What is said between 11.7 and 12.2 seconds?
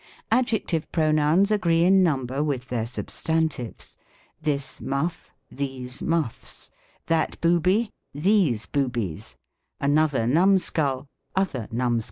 numsculls."